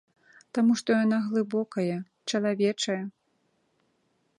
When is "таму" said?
0.57-0.77